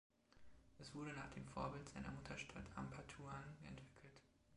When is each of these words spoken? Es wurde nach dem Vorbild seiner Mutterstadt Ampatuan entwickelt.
Es 0.79 0.95
wurde 0.95 1.13
nach 1.13 1.29
dem 1.29 1.45
Vorbild 1.45 1.87
seiner 1.87 2.09
Mutterstadt 2.09 2.65
Ampatuan 2.75 3.55
entwickelt. 3.61 4.19